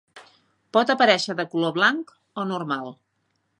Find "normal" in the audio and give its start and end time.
2.55-2.93